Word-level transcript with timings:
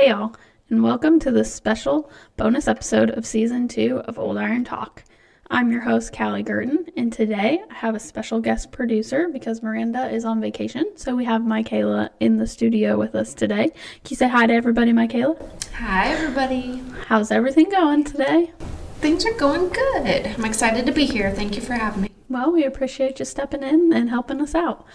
Hey, 0.00 0.08
y'all, 0.08 0.34
and 0.70 0.82
welcome 0.82 1.20
to 1.20 1.30
this 1.30 1.52
special 1.52 2.10
bonus 2.38 2.66
episode 2.68 3.10
of 3.10 3.26
season 3.26 3.68
two 3.68 3.98
of 4.06 4.18
Old 4.18 4.38
Iron 4.38 4.64
Talk. 4.64 5.04
I'm 5.50 5.70
your 5.70 5.82
host, 5.82 6.16
Callie 6.16 6.42
Girten, 6.42 6.88
and 6.96 7.12
today 7.12 7.60
I 7.70 7.74
have 7.74 7.94
a 7.94 8.00
special 8.00 8.40
guest 8.40 8.72
producer 8.72 9.28
because 9.30 9.62
Miranda 9.62 10.08
is 10.08 10.24
on 10.24 10.40
vacation. 10.40 10.86
So 10.96 11.14
we 11.14 11.26
have 11.26 11.44
Michaela 11.44 12.12
in 12.18 12.38
the 12.38 12.46
studio 12.46 12.98
with 12.98 13.14
us 13.14 13.34
today. 13.34 13.68
Can 13.68 14.08
you 14.08 14.16
say 14.16 14.26
hi 14.26 14.46
to 14.46 14.54
everybody, 14.54 14.94
Michaela? 14.94 15.36
Hi, 15.74 16.08
everybody. 16.14 16.82
How's 17.08 17.30
everything 17.30 17.68
going 17.68 18.04
today? 18.04 18.52
Things 19.00 19.26
are 19.26 19.34
going 19.34 19.68
good. 19.68 20.28
I'm 20.28 20.46
excited 20.46 20.86
to 20.86 20.92
be 20.92 21.04
here. 21.04 21.30
Thank 21.30 21.56
you 21.56 21.60
for 21.60 21.74
having 21.74 22.04
me. 22.04 22.10
Well, 22.30 22.50
we 22.50 22.64
appreciate 22.64 23.18
you 23.18 23.26
stepping 23.26 23.62
in 23.62 23.92
and 23.92 24.08
helping 24.08 24.40
us 24.40 24.54
out. 24.54 24.86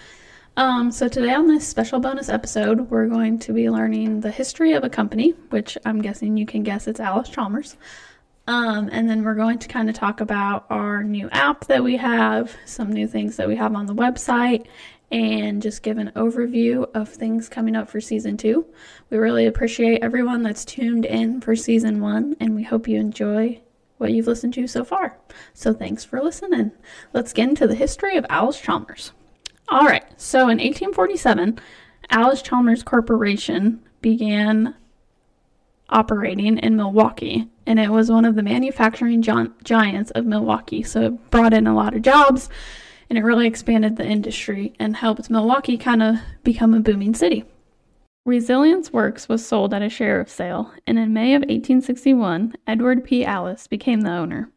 Um, 0.57 0.89
so, 0.89 1.09
today 1.09 1.33
on 1.33 1.47
this 1.47 1.67
special 1.67 1.99
bonus 1.99 2.29
episode, 2.29 2.89
we're 2.89 3.07
going 3.07 3.39
to 3.39 3.51
be 3.51 3.69
learning 3.69 4.21
the 4.21 4.31
history 4.31 4.71
of 4.71 4.85
a 4.85 4.89
company, 4.89 5.31
which 5.49 5.77
I'm 5.83 6.01
guessing 6.01 6.37
you 6.37 6.45
can 6.45 6.63
guess 6.63 6.87
it's 6.87 7.01
Allis-Chalmers. 7.01 7.75
Um, 8.47 8.87
and 8.93 9.09
then 9.09 9.25
we're 9.25 9.35
going 9.35 9.59
to 9.59 9.67
kind 9.67 9.89
of 9.89 9.95
talk 9.95 10.21
about 10.21 10.65
our 10.69 11.03
new 11.03 11.29
app 11.31 11.65
that 11.65 11.83
we 11.83 11.97
have, 11.97 12.55
some 12.63 12.89
new 12.89 13.05
things 13.05 13.35
that 13.35 13.49
we 13.49 13.57
have 13.57 13.75
on 13.75 13.85
the 13.85 13.93
website, 13.93 14.67
and 15.11 15.61
just 15.61 15.83
give 15.83 15.97
an 15.97 16.13
overview 16.15 16.89
of 16.93 17.09
things 17.09 17.49
coming 17.49 17.75
up 17.75 17.89
for 17.89 17.99
season 17.99 18.37
two. 18.37 18.65
We 19.09 19.17
really 19.17 19.47
appreciate 19.47 20.03
everyone 20.03 20.41
that's 20.41 20.63
tuned 20.63 21.03
in 21.03 21.41
for 21.41 21.57
season 21.57 21.99
one, 21.99 22.37
and 22.39 22.55
we 22.55 22.63
hope 22.63 22.87
you 22.87 22.97
enjoy 22.97 23.59
what 23.97 24.13
you've 24.13 24.27
listened 24.27 24.53
to 24.53 24.67
so 24.67 24.85
far. 24.85 25.17
So, 25.53 25.73
thanks 25.73 26.05
for 26.05 26.21
listening. 26.21 26.71
Let's 27.11 27.33
get 27.33 27.49
into 27.49 27.67
the 27.67 27.75
history 27.75 28.15
of 28.15 28.25
Allis-Chalmers. 28.29 29.11
All 29.67 29.85
right, 29.85 30.03
so 30.19 30.41
in 30.41 30.59
1847, 30.59 31.59
Allis-Chalmers 32.09 32.83
Corporation 32.83 33.81
began 34.01 34.75
operating 35.89 36.57
in 36.59 36.75
Milwaukee, 36.75 37.47
and 37.65 37.79
it 37.79 37.89
was 37.89 38.11
one 38.11 38.25
of 38.25 38.35
the 38.35 38.43
manufacturing 38.43 39.21
gi- 39.21 39.51
giants 39.63 40.11
of 40.11 40.25
Milwaukee. 40.25 40.83
So 40.83 41.01
it 41.01 41.31
brought 41.31 41.53
in 41.53 41.67
a 41.67 41.75
lot 41.75 41.95
of 41.95 42.03
jobs, 42.03 42.49
and 43.09 43.17
it 43.17 43.23
really 43.23 43.47
expanded 43.47 43.95
the 43.97 44.05
industry 44.05 44.73
and 44.79 44.95
helped 44.95 45.29
Milwaukee 45.29 45.77
kind 45.77 46.03
of 46.03 46.17
become 46.43 46.73
a 46.73 46.79
booming 46.79 47.15
city. 47.15 47.43
Reliance 48.25 48.91
Works 48.91 49.29
was 49.29 49.45
sold 49.45 49.73
at 49.73 49.83
a 49.83 49.89
sheriff's 49.89 50.33
sale, 50.33 50.71
and 50.87 50.97
in 50.97 51.13
May 51.13 51.35
of 51.35 51.41
1861, 51.41 52.55
Edward 52.65 53.03
P. 53.03 53.23
Allis 53.23 53.67
became 53.67 54.01
the 54.01 54.11
owner. 54.11 54.49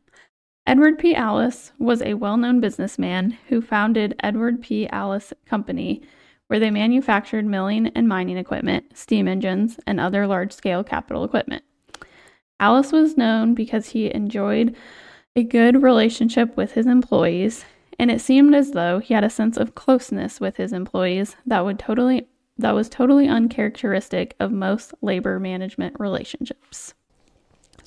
Edward 0.68 0.98
P. 0.98 1.14
Allis 1.14 1.72
was 1.78 2.02
a 2.02 2.12
well 2.12 2.36
known 2.36 2.60
businessman 2.60 3.38
who 3.48 3.62
founded 3.62 4.14
Edward 4.22 4.60
P. 4.60 4.86
Allis 4.88 5.32
Company, 5.46 6.02
where 6.48 6.60
they 6.60 6.70
manufactured 6.70 7.46
milling 7.46 7.86
and 7.94 8.06
mining 8.06 8.36
equipment, 8.36 8.94
steam 8.94 9.26
engines, 9.26 9.80
and 9.86 9.98
other 9.98 10.26
large 10.26 10.52
scale 10.52 10.84
capital 10.84 11.24
equipment. 11.24 11.64
Allis 12.60 12.92
was 12.92 13.16
known 13.16 13.54
because 13.54 13.88
he 13.88 14.12
enjoyed 14.12 14.76
a 15.34 15.42
good 15.42 15.82
relationship 15.82 16.54
with 16.54 16.72
his 16.72 16.86
employees, 16.86 17.64
and 17.98 18.10
it 18.10 18.20
seemed 18.20 18.54
as 18.54 18.72
though 18.72 18.98
he 18.98 19.14
had 19.14 19.24
a 19.24 19.30
sense 19.30 19.56
of 19.56 19.74
closeness 19.74 20.38
with 20.38 20.58
his 20.58 20.74
employees 20.74 21.34
that 21.46 21.64
would 21.64 21.78
totally 21.78 22.28
that 22.58 22.74
was 22.74 22.90
totally 22.90 23.26
uncharacteristic 23.26 24.36
of 24.38 24.52
most 24.52 24.92
labor 25.00 25.40
management 25.40 25.96
relationships. 25.98 26.92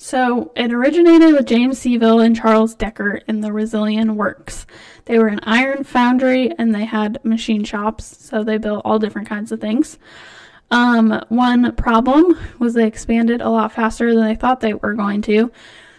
So 0.02 0.50
it 0.56 0.72
originated 0.72 1.32
with 1.32 1.46
James 1.46 1.78
Seville 1.78 2.18
and 2.18 2.34
Charles 2.34 2.74
Decker 2.74 3.20
in 3.28 3.40
the 3.40 3.52
Reliance 3.52 4.10
Works. 4.10 4.66
They 5.04 5.16
were 5.16 5.28
an 5.28 5.38
iron 5.44 5.84
foundry 5.84 6.50
and 6.58 6.74
they 6.74 6.86
had 6.86 7.24
machine 7.24 7.62
shops, 7.62 8.16
so 8.18 8.42
they 8.42 8.58
built 8.58 8.82
all 8.84 8.98
different 8.98 9.28
kinds 9.28 9.52
of 9.52 9.60
things. 9.60 10.00
Um, 10.72 11.24
one 11.28 11.76
problem 11.76 12.36
was 12.58 12.74
they 12.74 12.84
expanded 12.84 13.40
a 13.40 13.48
lot 13.48 13.70
faster 13.70 14.12
than 14.12 14.24
they 14.24 14.34
thought 14.34 14.58
they 14.58 14.74
were 14.74 14.94
going 14.94 15.22
to, 15.22 15.52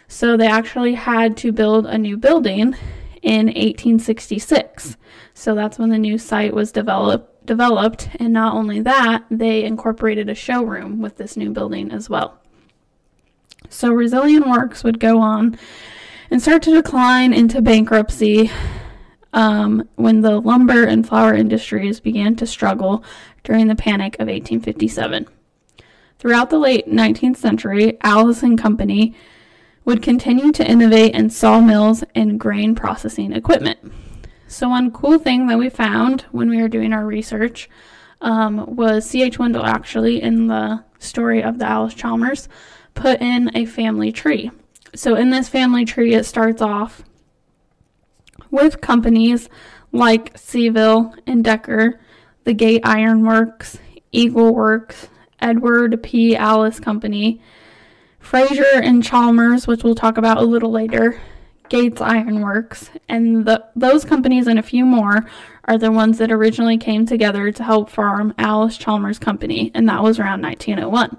so 0.09 0.36
they 0.36 0.47
actually 0.47 0.96
had 0.96 1.38
to 1.38 1.53
build 1.53 1.86
a 1.86 1.97
new 1.97 2.18
building 2.18 2.75
in 3.22 3.46
1866. 3.46 4.97
So 5.34 5.56
that's 5.56 5.80
when 5.80 5.92
the 5.92 5.97
new 5.97 6.18
site 6.18 6.53
was 6.53 6.74
developed. 6.74 7.46
Developed, 7.46 8.09
and 8.19 8.34
not 8.34 8.53
only 8.53 8.81
that, 8.81 9.24
they 9.31 9.63
incorporated 9.63 10.28
a 10.28 10.36
showroom 10.36 11.02
with 11.02 11.16
this 11.16 11.38
new 11.38 11.52
building 11.52 11.90
as 11.90 12.09
well. 12.09 12.43
So 13.69 13.91
Reliance 13.91 14.46
Works 14.46 14.84
would 14.84 15.00
go 15.00 15.19
on 15.19 15.57
and 16.29 16.41
start 16.41 16.62
to 16.63 16.74
decline 16.74 17.34
into 17.34 17.62
bankruptcy 17.62 18.50
um, 19.34 19.88
when 19.96 20.22
the 20.22 20.40
lumber 20.40 20.84
and 20.84 21.07
flour 21.07 21.34
industries 21.34 22.00
began 22.00 22.35
to 22.38 22.46
struggle 22.46 23.03
during 23.44 23.68
the 23.68 23.75
Panic 23.75 24.16
of 24.16 24.28
1857. 24.28 25.28
Throughout 26.19 26.50
the 26.50 26.59
late 26.59 26.88
19th 26.88 27.38
century, 27.38 27.97
Allis 28.01 28.44
and 28.44 28.57
Company 28.57 29.13
would 29.85 30.01
continue 30.01 30.51
to 30.53 30.66
innovate 30.66 31.13
in 31.13 31.30
sawmills 31.30 32.03
and 32.16 32.40
grain 32.40 32.75
processing 32.75 33.34
equipment. 33.34 33.80
So, 34.47 34.69
one 34.69 34.91
cool 34.91 35.19
thing 35.19 35.47
that 35.47 35.57
we 35.57 35.69
found 35.69 36.22
when 36.31 36.50
we 36.50 36.62
were 36.62 36.69
doing 36.69 36.94
our 36.94 37.06
research 37.06 37.69
um, 38.22 38.75
was 38.75 39.09
C.H. 39.09 39.38
Wendel 39.38 39.66
actually 39.66 40.22
in 40.22 40.47
the 40.47 40.84
story 41.00 41.44
of 41.44 41.59
the 41.59 41.66
Allis-Chalmers 41.66 42.47
put 42.94 43.22
in 43.22 43.56
a 43.56 43.66
family 43.66 44.12
tree. 44.12 44.52
So, 44.96 45.16
in 45.16 45.31
this 45.31 45.50
family 45.50 45.86
tree, 45.86 46.14
it 46.14 46.26
starts 46.26 46.62
off 46.62 47.04
with 48.52 48.81
companies 48.81 49.50
like 49.92 50.38
Seville 50.38 51.14
and 51.26 51.44
Decker, 51.44 52.00
the 52.44 52.54
Gate 52.54 52.81
Iron 52.84 53.26
Works, 53.26 53.78
Eagle 54.12 54.54
Works, 54.54 55.08
Edward 55.40 56.02
P. 56.04 56.36
Allis 56.36 56.80
Company, 56.80 57.42
Fraser 58.20 58.66
and 58.76 59.04
Chalmers, 59.04 59.68
which 59.68 59.84
we'll 59.84 59.96
talk 59.96 60.18
about 60.18 60.38
a 60.38 60.44
little 60.44 60.72
later, 60.72 61.20
Gates 61.70 62.02
Iron 62.02 62.42
Works, 62.42 62.90
and 63.10 63.46
the, 63.46 63.66
those 63.75 64.06
companies 64.06 64.48
and 64.48 64.60
a 64.60 64.64
few 64.64 64.86
more 64.86 65.25
are 65.66 65.78
the 65.78 65.92
ones 65.92 66.18
that 66.20 66.31
originally 66.31 66.78
came 66.78 67.06
together 67.06 67.52
to 67.52 67.64
help 67.64 67.90
form 67.90 68.34
Allis-Chalmers 68.38 69.20
Company, 69.20 69.72
and 69.74 69.88
that 69.90 70.04
was 70.04 70.20
around 70.20 70.42
1901. 70.42 71.18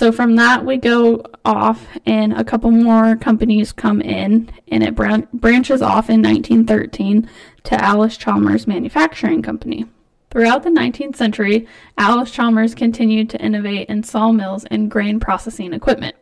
So 0.00 0.10
from 0.12 0.36
that, 0.36 0.64
we 0.64 0.78
go 0.78 1.22
off, 1.44 1.86
and 2.06 2.32
a 2.32 2.42
couple 2.42 2.70
more 2.70 3.16
companies 3.16 3.70
come 3.70 4.00
in, 4.00 4.50
and 4.68 4.82
it 4.82 4.94
bran- 4.94 5.28
branches 5.34 5.82
off 5.82 6.08
in 6.08 6.22
1913 6.22 7.28
to 7.64 7.84
Allis-Chalmers 7.84 8.66
Manufacturing 8.66 9.42
Company. 9.42 9.84
Throughout 10.30 10.62
the 10.62 10.70
19th 10.70 11.16
century, 11.16 11.68
Allis-Chalmers 11.98 12.74
continued 12.74 13.28
to 13.28 13.44
innovate 13.44 13.90
in 13.90 14.02
sawmills 14.02 14.64
and 14.70 14.90
grain 14.90 15.20
processing 15.20 15.74
equipment. 15.74 16.16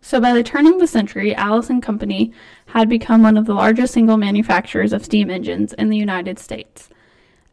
So 0.00 0.18
by 0.18 0.32
the 0.32 0.42
turn 0.42 0.66
of 0.66 0.80
the 0.80 0.86
century, 0.86 1.34
Allis 1.34 1.68
and 1.68 1.82
Company 1.82 2.32
had 2.68 2.88
become 2.88 3.22
one 3.22 3.36
of 3.36 3.44
the 3.44 3.52
largest 3.52 3.92
single 3.92 4.16
manufacturers 4.16 4.94
of 4.94 5.04
steam 5.04 5.28
engines 5.28 5.74
in 5.74 5.90
the 5.90 5.98
United 5.98 6.38
States. 6.38 6.88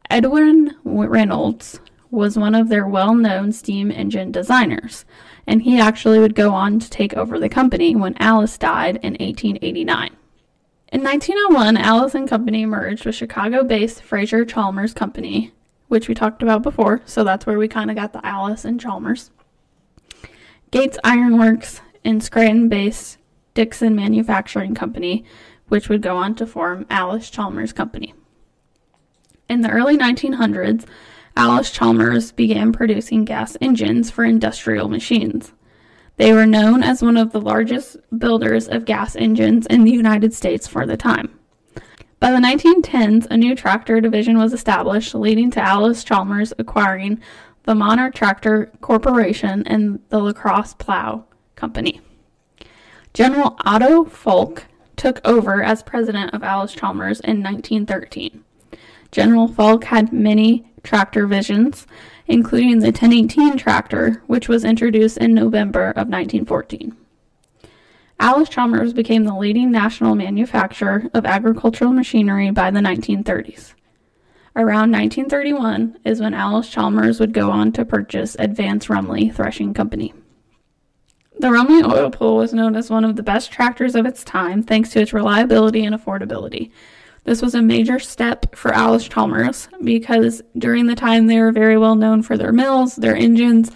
Edwin 0.10 0.78
Reynolds 0.86 1.82
was 2.12 2.38
one 2.38 2.54
of 2.54 2.70
their 2.70 2.88
well-known 2.88 3.52
steam 3.52 3.90
engine 3.90 4.32
designers 4.32 5.06
and 5.48 5.64
he 5.64 5.80
actually 5.80 6.20
would 6.20 6.36
go 6.36 6.54
on 6.54 6.80
to 6.80 6.90
take 6.90 7.14
over 7.14 7.40
the 7.40 7.50
company 7.50 7.96
when 7.96 8.16
Allis 8.18 8.58
died 8.58 8.98
in 8.98 9.14
1889. 9.14 10.16
In 10.92 11.04
1901, 11.04 11.78
Allis 11.78 12.16
and 12.16 12.28
Company 12.28 12.66
merged 12.66 13.06
with 13.06 13.16
Chicago-based 13.16 14.04
Fraser 14.04 14.46
Chalmers 14.46 14.94
Company, 14.94 15.54
which 15.88 16.08
we 16.08 16.14
talked 16.14 16.44
about 16.44 16.64
before, 16.64 17.02
so 17.06 17.24
that's 17.24 17.46
where 17.46 17.58
we 17.58 17.68
kind 17.68 17.90
of 17.90 17.96
got 17.96 18.14
the 18.14 18.26
Allis 18.26 18.66
and 18.66 18.80
Chalmers. 18.80 19.32
Gates 20.70 20.98
Ironworks 21.04 21.82
and 22.04 22.24
Scranton-based 22.24 23.18
Dickson 23.54 23.96
Manufacturing 23.96 24.76
Company, 24.76 25.26
which 25.70 25.90
would 25.90 26.02
go 26.02 26.18
on 26.18 26.36
to 26.36 26.46
form 26.46 26.86
Allis-Chalmers 26.90 27.74
Company. 27.74 28.14
In 29.50 29.62
the 29.62 29.70
early 29.70 29.98
1900s, 29.98 30.86
Allis-Chalmers 31.36 32.32
began 32.32 32.72
producing 32.72 33.26
gas 33.26 33.56
engines 33.62 34.12
for 34.12 34.24
industrial 34.24 34.90
machines. 34.90 35.54
They 36.18 36.34
were 36.34 36.46
known 36.46 36.84
as 36.84 37.02
one 37.02 37.18
of 37.18 37.32
the 37.32 37.42
largest 37.42 37.98
builders 38.18 38.68
of 38.68 38.86
gas 38.86 39.16
engines 39.16 39.66
in 39.68 39.84
the 39.84 39.92
United 39.92 40.34
States 40.34 40.68
for 40.68 40.86
the 40.86 40.98
time. 40.98 41.40
By 42.20 42.32
the 42.32 42.38
1910s, 42.38 43.26
a 43.32 43.38
new 43.38 43.56
tractor 43.56 44.00
division 44.00 44.38
was 44.38 44.54
established, 44.54 45.16
leading 45.16 45.50
to 45.52 45.62
Allis-Chalmers 45.62 46.54
acquiring 46.60 47.20
the 47.64 47.74
Monarch 47.74 48.14
Tractor 48.14 48.72
Corporation 48.82 49.66
and 49.66 50.00
the 50.10 50.20
LaCrosse 50.20 50.76
Plow 50.76 51.26
Company. 51.56 52.02
General 53.14 53.56
Otto 53.66 54.06
Falk 54.06 54.66
took 54.96 55.20
over 55.26 55.64
as 55.64 55.82
president 55.82 56.34
of 56.34 56.44
Allis-Chalmers 56.44 57.20
in 57.22 57.42
1913. 57.42 58.44
General 59.12 59.48
Falk 59.48 59.86
had 59.86 60.14
many 60.14 60.71
tractor 60.84 61.28
visions, 61.28 61.86
including 62.28 62.80
the 62.80 62.88
1018 62.88 63.58
tractor, 63.58 64.24
which 64.28 64.48
was 64.48 64.64
introduced 64.64 65.18
in 65.18 65.34
November 65.34 65.90
of 65.90 66.08
1914. 66.08 66.96
Allis-Chalmers 68.20 68.94
became 68.94 69.24
the 69.24 69.36
leading 69.36 69.72
national 69.72 70.16
manufacturer 70.16 71.06
of 71.14 71.26
agricultural 71.26 71.92
machinery 71.92 72.52
by 72.52 72.70
the 72.70 72.80
1930s. 72.80 73.74
Around 74.56 74.92
1931 74.92 75.98
is 76.04 76.20
when 76.20 76.34
Allis 76.34 76.70
Chalmers 76.70 77.20
would 77.20 77.34
go 77.34 77.50
on 77.50 77.72
to 77.72 77.86
purchase 77.86 78.36
Advance 78.38 78.90
Rumely 78.90 79.30
Threshing 79.30 79.74
Company. 79.74 80.14
The 81.40 81.50
Rumely 81.50 81.82
oil 81.84 82.12
pull 82.12 82.38
was 82.38 82.54
known 82.54 82.76
as 82.76 82.90
one 82.90 83.06
of 83.06 83.16
the 83.16 83.24
best 83.24 83.52
tractors 83.52 83.96
of 83.96 84.06
its 84.06 84.24
time 84.24 84.62
thanks 84.62 84.90
to 84.92 85.02
its 85.02 85.14
reliability 85.14 85.84
and 85.84 85.96
affordability. 85.96 86.70
This 87.24 87.42
was 87.42 87.54
a 87.54 87.62
major 87.62 88.00
step 88.00 88.56
for 88.56 88.74
Allis-Chalmers 88.74 89.70
because 89.84 90.42
during 90.58 90.88
the 90.88 90.96
time 90.96 91.28
they 91.28 91.40
were 91.40 91.52
very 91.52 91.78
well 91.78 91.96
known 91.96 92.24
for 92.24 92.36
their 92.36 92.52
mills, 92.52 92.96
their 92.96 93.16
engines, 93.16 93.72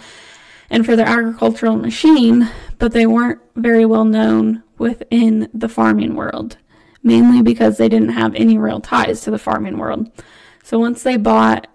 and 0.69 0.85
for 0.85 0.95
their 0.95 1.07
agricultural 1.07 1.75
machine, 1.75 2.49
but 2.79 2.91
they 2.91 3.05
weren't 3.05 3.39
very 3.55 3.85
well 3.85 4.05
known 4.05 4.63
within 4.77 5.47
the 5.53 5.69
farming 5.69 6.15
world, 6.15 6.57
mainly 7.03 7.41
because 7.41 7.77
they 7.77 7.87
didn't 7.87 8.09
have 8.09 8.33
any 8.35 8.57
real 8.57 8.81
ties 8.81 9.21
to 9.21 9.31
the 9.31 9.37
farming 9.37 9.77
world. 9.77 10.09
So 10.63 10.79
once 10.79 11.03
they 11.03 11.17
bought 11.17 11.67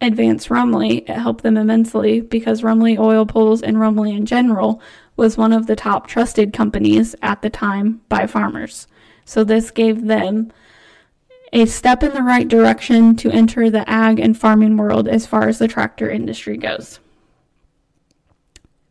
Advanced 0.00 0.50
Rumely, 0.50 0.98
it 0.98 1.10
helped 1.10 1.44
them 1.44 1.56
immensely 1.56 2.20
because 2.20 2.64
Rumely 2.64 2.98
Oil 2.98 3.24
Pulls 3.24 3.62
and 3.62 3.78
Rumely 3.78 4.10
in 4.10 4.26
general 4.26 4.82
was 5.16 5.38
one 5.38 5.52
of 5.52 5.68
the 5.68 5.76
top 5.76 6.08
trusted 6.08 6.52
companies 6.52 7.14
at 7.22 7.42
the 7.42 7.50
time 7.50 8.00
by 8.08 8.26
farmers. 8.26 8.88
So 9.24 9.44
this 9.44 9.70
gave 9.70 10.06
them 10.06 10.52
a 11.52 11.66
step 11.66 12.02
in 12.02 12.12
the 12.14 12.22
right 12.22 12.48
direction 12.48 13.14
to 13.16 13.30
enter 13.30 13.68
the 13.68 13.88
ag 13.88 14.18
and 14.18 14.38
farming 14.38 14.76
world 14.76 15.06
as 15.06 15.26
far 15.26 15.48
as 15.48 15.58
the 15.58 15.68
tractor 15.68 16.10
industry 16.10 16.56
goes. 16.56 16.98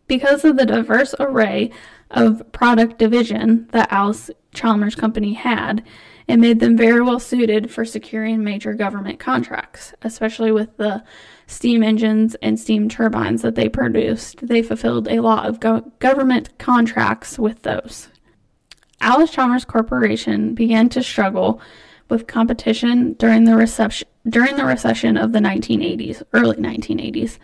Because 0.08 0.46
of 0.46 0.58
the 0.58 0.66
diverse 0.66 1.16
array 1.20 1.72
of 2.12 2.52
product 2.52 2.98
division 2.98 3.68
that 3.72 3.92
Alice 3.92 4.30
Chalmers 4.54 4.96
Company 4.96 5.34
had, 5.34 5.84
it 6.28 6.38
made 6.38 6.60
them 6.60 6.78
very 6.78 7.02
well 7.02 7.20
suited 7.20 7.72
for 7.72 7.84
securing 7.84 8.44
major 8.44 8.74
government 8.74 9.20
contracts, 9.20 9.94
especially 10.02 10.52
with 10.52 10.76
the 10.78 11.04
steam 11.48 11.82
engines 11.84 12.36
and 12.42 12.60
steam 12.60 12.88
turbines 12.88 13.42
that 13.42 13.56
they 13.56 13.68
produced. 13.68 14.46
They 14.46 14.62
fulfilled 14.62 15.08
a 15.08 15.22
lot 15.22 15.48
of 15.48 15.60
go- 15.60 15.92
government 16.00 16.58
contracts 16.58 17.40
with 17.40 17.64
those. 17.64 18.10
Allis-Chalmers 19.02 19.66
Corporation 19.66 20.54
began 20.54 20.88
to 20.90 21.02
struggle 21.02 21.60
with 22.12 22.28
competition 22.28 23.14
during 23.14 23.46
the 23.46 23.56
reception 23.56 24.08
during 24.30 24.56
the 24.56 24.66
recession 24.66 25.18
of 25.18 25.32
the 25.32 25.40
1980s, 25.40 26.22
early 26.34 26.58
1980s. 26.58 27.40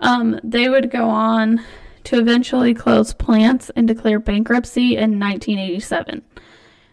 Um, 0.00 0.38
they 0.44 0.68
would 0.68 0.90
go 0.90 1.08
on 1.08 1.64
to 2.04 2.18
eventually 2.18 2.74
close 2.74 3.14
plants 3.14 3.70
and 3.76 3.88
declare 3.88 4.18
bankruptcy 4.18 4.96
in 4.96 5.18
1987. 5.18 6.22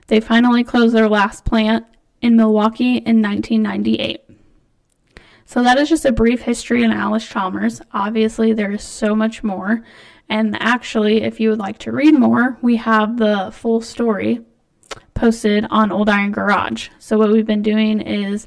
They 0.08 0.22
finally 0.22 0.64
closed 0.64 0.96
their 0.96 1.10
last 1.10 1.44
plant 1.44 1.86
in 2.22 2.38
Milwaukee 2.38 2.98
in 2.98 3.22
1998. 3.22 4.22
So 5.46 5.64
that 5.64 5.78
is 5.80 5.90
just 5.90 6.06
a 6.06 6.12
brief 6.12 6.42
history 6.42 6.86
on 6.86 6.92
Allis-Chalmers. 6.92 7.82
Obviously, 7.92 8.54
there 8.54 8.72
is 8.72 8.84
so 8.84 9.16
much 9.16 9.44
more. 9.44 9.84
And 10.30 10.56
actually, 10.62 11.24
if 11.24 11.40
you 11.40 11.50
would 11.50 11.60
like 11.60 11.80
to 11.80 11.92
read 11.92 12.14
more, 12.14 12.58
we 12.62 12.76
have 12.76 13.18
the 13.18 13.50
full 13.52 13.82
story 13.82 14.42
posted 15.20 15.66
on 15.70 15.92
Old 15.92 16.08
Iron 16.08 16.32
Garage. 16.32 16.88
So 16.98 17.18
what 17.18 17.30
we've 17.30 17.46
been 17.46 17.62
doing 17.62 18.00
is, 18.00 18.46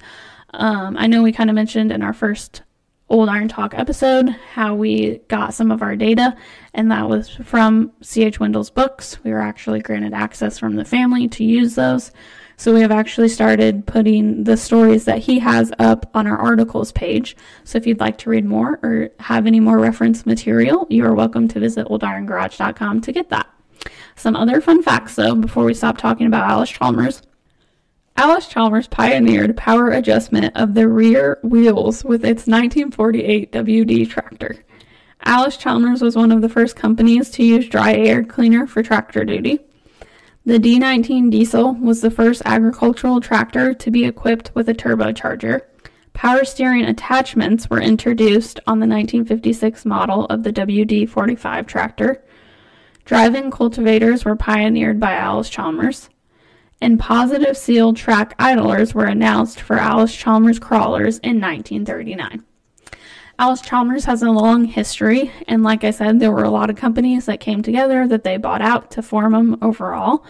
um, 0.54 0.96
I 0.96 1.06
know 1.06 1.22
we 1.22 1.30
kind 1.30 1.50
of 1.50 1.54
mentioned 1.54 1.92
in 1.92 2.02
our 2.02 2.14
first 2.14 2.62
Old 3.10 3.28
Iron 3.28 3.48
Talk 3.48 3.74
episode 3.74 4.30
how 4.54 4.74
we 4.74 5.18
got 5.28 5.52
some 5.52 5.70
of 5.70 5.82
our 5.82 5.96
data, 5.96 6.34
and 6.72 6.90
that 6.90 7.10
was 7.10 7.28
from 7.28 7.92
C.H. 8.00 8.40
Wendel's 8.40 8.70
books. 8.70 9.22
We 9.22 9.32
were 9.32 9.42
actually 9.42 9.80
granted 9.80 10.14
access 10.14 10.58
from 10.58 10.76
the 10.76 10.84
family 10.86 11.28
to 11.28 11.44
use 11.44 11.74
those. 11.74 12.10
So 12.56 12.72
we 12.72 12.80
have 12.80 12.90
actually 12.90 13.28
started 13.28 13.86
putting 13.86 14.44
the 14.44 14.56
stories 14.56 15.04
that 15.04 15.18
he 15.18 15.40
has 15.40 15.72
up 15.78 16.10
on 16.14 16.26
our 16.26 16.38
articles 16.38 16.90
page. 16.92 17.36
So 17.64 17.76
if 17.76 17.86
you'd 17.86 18.00
like 18.00 18.16
to 18.18 18.30
read 18.30 18.46
more 18.46 18.78
or 18.82 19.10
have 19.18 19.46
any 19.46 19.60
more 19.60 19.78
reference 19.78 20.24
material, 20.24 20.86
you 20.88 21.04
are 21.04 21.14
welcome 21.14 21.48
to 21.48 21.60
visit 21.60 21.86
oldirongarage.com 21.88 23.02
to 23.02 23.12
get 23.12 23.28
that. 23.28 23.51
Some 24.16 24.36
other 24.36 24.60
fun 24.60 24.82
facts, 24.82 25.14
though, 25.14 25.34
before 25.34 25.64
we 25.64 25.74
stop 25.74 25.98
talking 25.98 26.26
about 26.26 26.48
Allis-Chalmers. 26.50 27.22
Alice 28.16 28.46
Chalmers 28.46 28.88
pioneered 28.88 29.56
power 29.56 29.90
adjustment 29.90 30.54
of 30.54 30.74
the 30.74 30.86
rear 30.86 31.38
wheels 31.42 32.04
with 32.04 32.24
its 32.24 32.46
1948 32.46 33.50
WD 33.52 34.08
tractor. 34.10 34.64
Allis-Chalmers 35.24 36.02
was 36.02 36.14
one 36.14 36.30
of 36.30 36.42
the 36.42 36.48
first 36.48 36.76
companies 36.76 37.30
to 37.30 37.44
use 37.44 37.68
dry 37.68 37.94
air 37.94 38.22
cleaner 38.22 38.66
for 38.66 38.82
tractor 38.82 39.24
duty. 39.24 39.60
The 40.44 40.58
D19 40.58 41.30
diesel 41.30 41.74
was 41.74 42.00
the 42.00 42.10
first 42.10 42.42
agricultural 42.44 43.20
tractor 43.20 43.72
to 43.74 43.90
be 43.90 44.04
equipped 44.04 44.50
with 44.54 44.68
a 44.68 44.74
turbocharger. 44.74 45.60
Power 46.12 46.44
steering 46.44 46.84
attachments 46.84 47.70
were 47.70 47.80
introduced 47.80 48.58
on 48.66 48.80
the 48.80 48.86
1956 48.86 49.86
model 49.86 50.26
of 50.26 50.42
the 50.42 50.52
WD 50.52 51.08
45 51.08 51.66
tractor. 51.66 52.22
Drive-in 53.12 53.50
cultivators 53.50 54.24
were 54.24 54.36
pioneered 54.36 54.98
by 54.98 55.12
Allis-Chalmers, 55.12 56.08
and 56.80 56.98
positive 56.98 57.58
seal 57.58 57.92
track 57.92 58.34
idlers 58.38 58.94
were 58.94 59.04
announced 59.04 59.60
for 59.60 59.76
Allis-Chalmers 59.76 60.58
crawlers 60.58 61.18
in 61.18 61.38
1939. 61.38 62.42
Allis-Chalmers 63.38 64.06
has 64.06 64.22
a 64.22 64.30
long 64.30 64.64
history, 64.64 65.30
and 65.46 65.62
like 65.62 65.84
I 65.84 65.90
said, 65.90 66.20
there 66.20 66.32
were 66.32 66.44
a 66.44 66.50
lot 66.50 66.70
of 66.70 66.76
companies 66.76 67.26
that 67.26 67.38
came 67.38 67.60
together 67.60 68.08
that 68.08 68.24
they 68.24 68.38
bought 68.38 68.62
out 68.62 68.90
to 68.92 69.02
form 69.02 69.32
them 69.32 69.58
overall. 69.60 70.24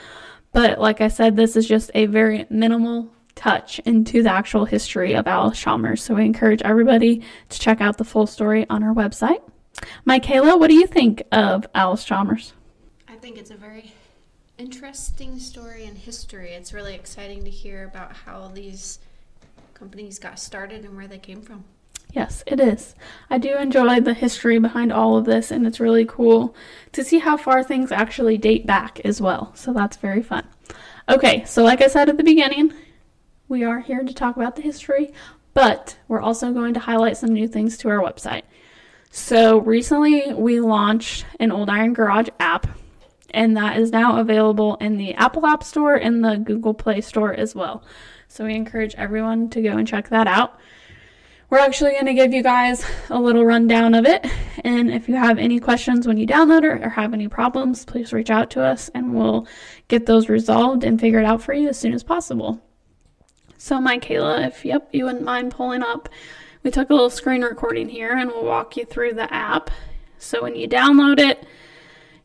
But 0.50 0.80
like 0.80 1.00
I 1.00 1.06
said, 1.06 1.36
this 1.36 1.54
is 1.54 1.68
just 1.68 1.92
a 1.94 2.06
very 2.06 2.46
minimal 2.50 3.12
touch 3.36 3.78
into 3.84 4.24
the 4.24 4.32
actual 4.32 4.64
history 4.64 5.14
of 5.14 5.28
Allis-Chalmers. 5.28 6.02
So 6.02 6.16
we 6.16 6.24
encourage 6.24 6.62
everybody 6.62 7.22
to 7.48 7.60
check 7.60 7.80
out 7.80 7.98
the 7.98 8.04
full 8.04 8.26
story 8.26 8.66
on 8.68 8.82
our 8.82 8.92
website. 8.92 9.48
Michaela, 10.04 10.56
what 10.58 10.66
do 10.66 10.74
you 10.74 10.88
think 10.88 11.22
of 11.30 11.64
Allis-Chalmers? 11.76 12.54
Think 13.22 13.38
it's 13.38 13.52
a 13.52 13.56
very 13.56 13.92
interesting 14.58 15.38
story 15.38 15.84
in 15.84 15.94
history. 15.94 16.54
It's 16.54 16.74
really 16.74 16.96
exciting 16.96 17.44
to 17.44 17.50
hear 17.50 17.84
about 17.84 18.12
how 18.12 18.50
these 18.52 18.98
companies 19.74 20.18
got 20.18 20.40
started 20.40 20.84
and 20.84 20.96
where 20.96 21.06
they 21.06 21.18
came 21.18 21.40
from. 21.40 21.62
Yes, 22.12 22.42
it 22.48 22.58
is. 22.58 22.96
I 23.30 23.38
do 23.38 23.56
enjoy 23.56 24.00
the 24.00 24.12
history 24.12 24.58
behind 24.58 24.92
all 24.92 25.16
of 25.16 25.24
this, 25.24 25.52
and 25.52 25.68
it's 25.68 25.78
really 25.78 26.04
cool 26.04 26.56
to 26.90 27.04
see 27.04 27.20
how 27.20 27.36
far 27.36 27.62
things 27.62 27.92
actually 27.92 28.38
date 28.38 28.66
back 28.66 28.98
as 29.04 29.20
well. 29.20 29.52
So 29.54 29.72
that's 29.72 29.96
very 29.98 30.22
fun. 30.24 30.44
Okay, 31.08 31.44
so 31.44 31.62
like 31.62 31.80
I 31.80 31.86
said 31.86 32.08
at 32.08 32.16
the 32.16 32.24
beginning, 32.24 32.72
we 33.46 33.62
are 33.62 33.78
here 33.78 34.02
to 34.02 34.12
talk 34.12 34.34
about 34.34 34.56
the 34.56 34.62
history, 34.62 35.12
but 35.54 35.96
we're 36.08 36.20
also 36.20 36.52
going 36.52 36.74
to 36.74 36.80
highlight 36.80 37.16
some 37.16 37.32
new 37.32 37.46
things 37.46 37.78
to 37.78 37.88
our 37.88 38.00
website. 38.00 38.42
So 39.12 39.58
recently, 39.58 40.34
we 40.34 40.58
launched 40.58 41.24
an 41.38 41.52
Old 41.52 41.70
Iron 41.70 41.92
Garage 41.92 42.28
app 42.40 42.66
and 43.32 43.56
that 43.56 43.78
is 43.78 43.90
now 43.90 44.18
available 44.18 44.76
in 44.76 44.96
the 44.96 45.14
Apple 45.14 45.46
App 45.46 45.64
Store 45.64 45.94
and 45.94 46.24
the 46.24 46.36
Google 46.36 46.74
Play 46.74 47.00
Store 47.00 47.32
as 47.32 47.54
well. 47.54 47.84
So 48.28 48.44
we 48.44 48.54
encourage 48.54 48.94
everyone 48.94 49.50
to 49.50 49.62
go 49.62 49.76
and 49.76 49.86
check 49.86 50.08
that 50.08 50.26
out. 50.26 50.58
We're 51.50 51.58
actually 51.58 51.92
going 51.92 52.06
to 52.06 52.14
give 52.14 52.32
you 52.32 52.42
guys 52.42 52.82
a 53.10 53.20
little 53.20 53.44
rundown 53.44 53.94
of 53.94 54.06
it. 54.06 54.26
And 54.64 54.90
if 54.90 55.06
you 55.06 55.16
have 55.16 55.38
any 55.38 55.60
questions 55.60 56.06
when 56.06 56.16
you 56.16 56.26
download 56.26 56.64
it 56.64 56.82
or 56.82 56.88
have 56.88 57.12
any 57.12 57.28
problems, 57.28 57.84
please 57.84 58.10
reach 58.10 58.30
out 58.30 58.48
to 58.52 58.62
us 58.62 58.88
and 58.94 59.14
we'll 59.14 59.46
get 59.88 60.06
those 60.06 60.30
resolved 60.30 60.82
and 60.82 60.98
figured 60.98 61.26
out 61.26 61.42
for 61.42 61.52
you 61.52 61.68
as 61.68 61.78
soon 61.78 61.92
as 61.92 62.02
possible. 62.02 62.62
So, 63.58 63.82
Michaela, 63.82 64.46
if 64.46 64.64
yep, 64.64 64.88
you 64.92 65.04
wouldn't 65.04 65.24
mind 65.24 65.52
pulling 65.52 65.82
up, 65.82 66.08
we 66.62 66.70
took 66.70 66.88
a 66.88 66.94
little 66.94 67.10
screen 67.10 67.42
recording 67.42 67.88
here 67.88 68.16
and 68.16 68.30
we'll 68.30 68.46
walk 68.46 68.78
you 68.78 68.86
through 68.86 69.12
the 69.12 69.30
app. 69.32 69.70
So, 70.16 70.42
when 70.42 70.56
you 70.56 70.66
download 70.66 71.20
it, 71.20 71.44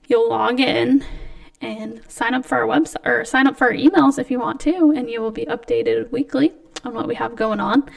you'll 0.08 0.30
log 0.30 0.60
in 0.60 1.06
and 1.62 2.02
sign 2.08 2.34
up 2.34 2.46
for 2.46 2.58
our 2.58 2.68
website 2.68 3.06
or 3.06 3.26
sign 3.26 3.48
up 3.48 3.58
for 3.58 3.68
our 3.68 3.74
emails 3.74 4.20
if 4.20 4.32
you 4.32 4.40
want 4.40 4.60
to, 4.62 4.92
and 4.96 5.10
you 5.10 5.22
will 5.22 5.32
be 5.32 5.46
updated 5.46 6.12
weekly 6.12 6.54
on 6.84 6.94
what 6.94 7.08
we 7.08 7.16
have 7.16 7.36
going 7.36 7.60
on. 7.60 7.90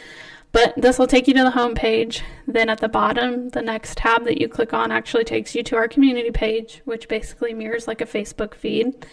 But 0.53 0.75
this 0.77 0.99
will 0.99 1.07
take 1.07 1.29
you 1.29 1.35
to 1.35 1.45
the 1.45 1.51
home 1.51 1.75
page. 1.75 2.23
Then 2.47 2.69
at 2.69 2.81
the 2.81 2.89
bottom, 2.89 3.51
the 3.51 3.63
next 3.63 3.99
tab 3.99 4.25
that 4.25 4.41
you 4.41 4.49
click 4.49 4.75
on 4.75 4.91
actually 4.91 5.25
takes 5.25 5.55
you 5.55 5.63
to 5.63 5.77
our 5.77 5.87
community 5.87 6.33
page, 6.33 6.83
which 6.85 7.09
basically 7.09 7.55
mirrors 7.55 7.87
like 7.87 8.01
a 8.01 8.07
Facebook 8.07 8.55
feed. 8.55 9.07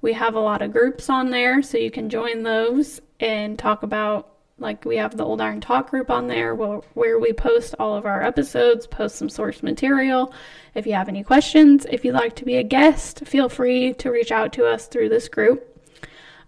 We 0.00 0.14
have 0.14 0.34
a 0.34 0.40
lot 0.40 0.62
of 0.62 0.72
groups 0.72 1.08
on 1.08 1.30
there, 1.30 1.62
so 1.62 1.78
you 1.78 1.92
can 1.92 2.08
join 2.08 2.42
those 2.42 3.00
and 3.20 3.56
talk 3.56 3.84
about 3.84 4.31
like 4.62 4.84
we 4.84 4.96
have 4.96 5.16
the 5.16 5.24
Old 5.24 5.40
Iron 5.40 5.60
Talk 5.60 5.90
group 5.90 6.10
on 6.10 6.28
there 6.28 6.54
where, 6.54 7.18
we 7.18 7.32
post 7.32 7.74
all 7.78 7.94
of 7.94 8.06
our 8.06 8.22
episodes, 8.22 8.86
post 8.86 9.16
some 9.16 9.28
source 9.28 9.62
material. 9.62 10.32
If 10.74 10.86
you 10.86 10.94
have 10.94 11.08
any 11.08 11.22
questions, 11.22 11.86
if 11.90 12.04
you'd 12.04 12.14
like 12.14 12.36
to 12.36 12.44
be 12.44 12.56
a 12.56 12.62
guest, 12.62 13.26
feel 13.26 13.48
free 13.48 13.92
to 13.94 14.10
reach 14.10 14.32
out 14.32 14.52
to 14.54 14.66
us 14.66 14.86
through 14.86 15.10
this 15.10 15.28
group. 15.28 15.68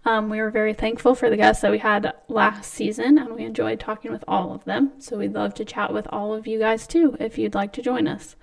Um, 0.05 0.29
we 0.29 0.39
were 0.39 0.51
very 0.51 0.73
thankful 0.73 1.15
for 1.15 1.29
the 1.29 1.37
guests 1.37 1.61
that 1.61 1.71
we 1.71 1.79
had 1.79 2.13
last 2.27 2.71
season, 2.71 3.17
and 3.17 3.35
we 3.35 3.43
enjoyed 3.43 3.79
talking 3.79 4.11
with 4.11 4.23
all 4.27 4.53
of 4.53 4.63
them. 4.65 4.91
So 4.99 5.17
we'd 5.17 5.33
love 5.33 5.53
to 5.55 5.65
chat 5.65 5.91
with 5.93 6.07
all 6.11 6.33
of 6.33 6.47
you 6.47 6.59
guys 6.59 6.87
too 6.87 7.17
if 7.19 7.37
you'd 7.37 7.55
like 7.55 7.73
to 7.73 7.81
join 7.81 8.07
us. 8.07 8.35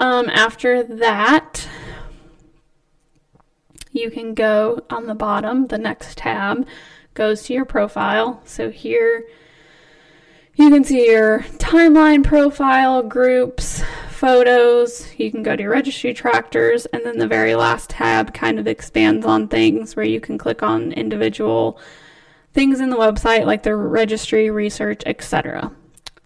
Um, 0.00 0.28
after 0.28 0.82
that, 0.82 1.68
you 3.92 4.10
can 4.10 4.34
go 4.34 4.82
on 4.90 5.06
the 5.06 5.14
bottom, 5.14 5.68
the 5.68 5.78
next 5.78 6.18
tab 6.18 6.66
goes 7.16 7.42
to 7.44 7.54
your 7.54 7.64
profile. 7.64 8.40
So 8.44 8.70
here 8.70 9.24
You 10.58 10.70
can 10.70 10.84
see 10.84 11.06
your 11.06 11.40
timeline 11.58 12.24
profile, 12.24 13.02
groups, 13.02 13.82
photos. 14.08 15.06
You 15.18 15.30
can 15.30 15.42
go 15.42 15.54
to 15.54 15.62
your 15.62 15.72
registry 15.72 16.14
tractors, 16.14 16.86
and 16.86 17.04
then 17.04 17.18
the 17.18 17.28
very 17.28 17.54
last 17.54 17.90
tab 17.90 18.32
kind 18.32 18.58
of 18.58 18.66
expands 18.66 19.26
on 19.26 19.48
things 19.48 19.96
where 19.96 20.06
you 20.06 20.18
can 20.18 20.38
click 20.38 20.62
on 20.62 20.92
individual 20.92 21.78
things 22.54 22.80
in 22.80 22.88
the 22.88 22.96
website 22.96 23.44
like 23.44 23.64
the 23.64 23.76
registry, 23.76 24.48
research, 24.48 25.02
etc. 25.04 25.70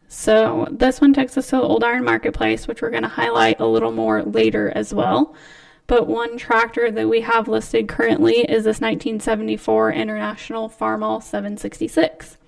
So 0.07 0.69
this 0.71 1.01
one 1.01 1.13
takes 1.13 1.37
us 1.37 1.47
to 1.51 1.57
the 1.57 1.63
Old 1.63 1.83
Iron 1.83 2.05
Marketplace, 2.05 2.69
which 2.69 2.83
we're 2.83 2.91
going 2.91 3.03
to 3.03 3.09
highlight 3.09 3.59
a 3.59 3.67
little 3.67 3.91
more 3.91 4.23
later 4.23 4.71
as 4.77 4.95
well. 4.95 5.35
But 5.91 6.07
one 6.07 6.39
tractor 6.39 6.89
that 6.93 7.09
we 7.09 7.23
have 7.23 7.49
listed 7.49 7.89
currently 7.89 8.43
is 8.43 8.63
this 8.63 8.81
1974 8.81 9.91
International 9.91 10.69
Farmall 10.69 11.21
766. 11.21 12.39